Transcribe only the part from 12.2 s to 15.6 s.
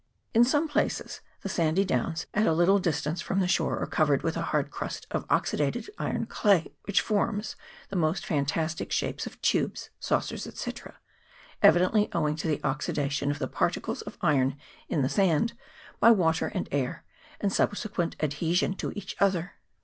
to the oxydation of the particles of iron in the sand